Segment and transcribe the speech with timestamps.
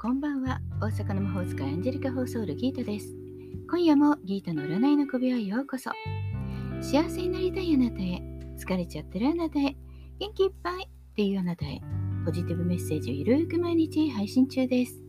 [0.00, 3.08] こんばんは大阪の魔法使いアンジェリカ放送ルギータです。
[3.68, 5.90] 今夜もギータの占いの小部屋へようこそ。
[6.80, 8.22] 幸せになりたいあなたへ、
[8.56, 9.76] 疲れちゃってるあなたへ、
[10.20, 11.80] 元気いっぱいっていうあなたへ、
[12.24, 15.02] ポジティブメッセージをゆるく毎日配信中です。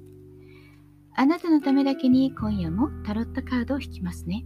[1.16, 4.44] あなたのためだけに今夜もタロットカードを引きますね。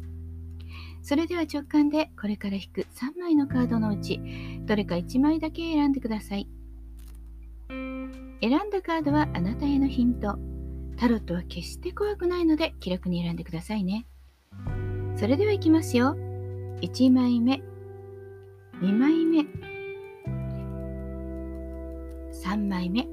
[1.04, 4.20] それでは直感でこれから引く3枚のカードのうち、
[4.66, 6.50] どれか1枚だけ選んでください。
[8.44, 10.38] 選んだカードはあなたへのヒント。
[10.98, 14.06] タロットは決して怖くないので気楽に選んでくださいね。
[15.16, 16.18] それではいきますよ。
[16.82, 17.64] 1枚目、
[18.82, 19.46] 2枚目、
[22.34, 23.08] 3枚目。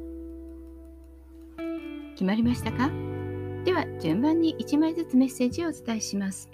[2.15, 2.91] 決まりましたか？
[3.65, 6.51] では順番に1枚ずつメッセージをお伝えします。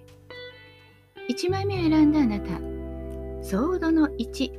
[1.30, 2.58] 1枚目を選んだあなた、
[3.42, 4.50] ソードの1。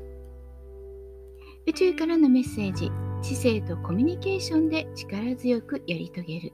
[1.67, 2.91] 宇宙からのメッセージ、
[3.27, 6.53] 知性とコミュニケーションで力強くやり遂げる。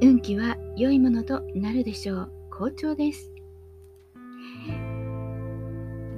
[0.00, 2.32] 運気は良いものとなるでしょう。
[2.48, 3.32] 好調です。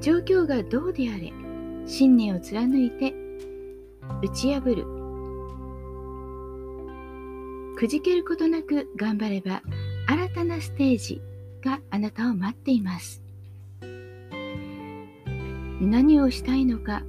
[0.03, 1.33] 状況がどうであれ、
[1.87, 3.15] 信念を貫いて
[4.23, 4.85] 打ち破る。
[7.75, 9.63] くじけることなく頑張れば、
[10.07, 11.23] 新たなステージ
[11.65, 13.23] があなたを待っています。
[15.81, 17.03] 何をしたいのか、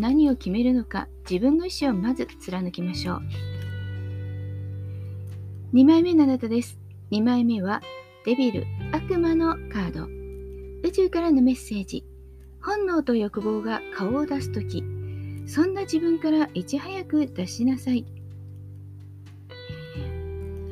[0.00, 3.22] 何を決めるのか、自分の意思をまず貫きましょう。
[5.74, 6.78] 2枚目のあなたです。
[7.10, 7.82] 2枚目は
[8.24, 10.06] デビル、悪魔のカード。
[10.88, 12.04] 宇宙からのメッセージ。
[12.62, 14.82] 本能と欲望が顔を出すとき、
[15.46, 18.04] そんな自分からいち早く出しなさい。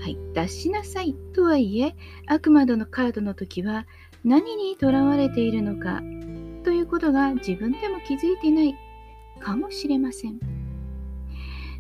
[0.01, 1.95] はい、出しなさいとはいえ、
[2.27, 3.87] 悪魔のカードの時は
[4.25, 6.03] 何にとらわれているのか
[6.65, 8.75] ということが自分でも気づいてない
[9.41, 10.39] かもしれません。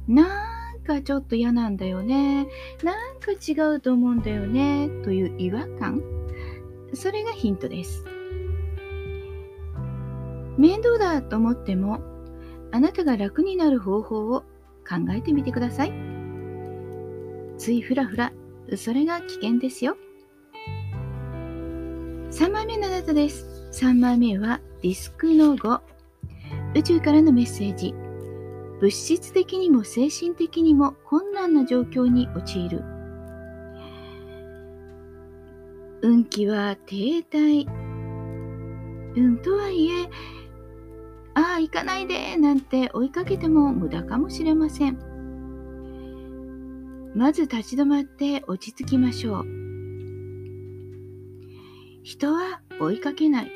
[0.07, 2.47] なんかちょっと嫌なんだよね。
[2.83, 4.89] なんか違うと思うんだよね。
[5.03, 6.03] という違和感。
[6.93, 8.05] それがヒントです。
[10.57, 12.01] 面倒だと思っても、
[12.71, 14.41] あなたが楽になる方法を
[14.89, 15.93] 考えてみてください。
[17.59, 18.33] ついふらふら、
[18.77, 19.97] それが危険ですよ。
[22.31, 23.69] 3枚目のあなたです。
[23.73, 25.94] 3枚目はディスクの5。
[26.75, 27.95] 宇宙からのメッセージ。
[28.81, 32.83] 物質的にも精神的にも困難な状況に陥る。
[36.03, 37.67] 運気は停滞。
[39.17, 40.11] うん、とはいえ、
[41.35, 44.99] ああ、行かないでなんて追いかけても無駄かもしれません。
[47.15, 49.45] まず立ち止まって落ち着きましょう。
[52.03, 53.53] 人は追いかけない。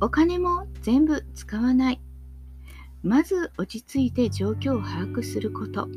[0.00, 2.00] お金も全部使わない。
[3.02, 5.88] まず落ち着いて状況を把握すること。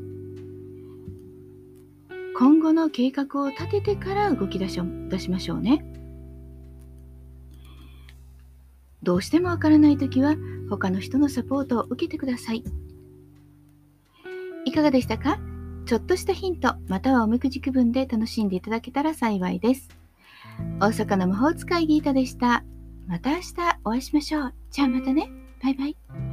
[2.37, 4.79] 今後の計画を立ててから動き出し
[5.09, 5.85] 出しましょうね。
[9.03, 10.35] どうしてもわからないときは
[10.69, 12.63] 他の人のサポートを受けてください。
[14.65, 15.39] いかがでしたか？
[15.85, 19.89] ちょっとしたヒント、またはおみくじ気分で楽しんでいただけたら幸いです。
[20.79, 22.63] 大阪の魔法使いギータでした。
[23.11, 24.53] また明日お会いしましょう。
[24.71, 25.29] じゃあまたね。
[25.61, 26.30] バイバイ。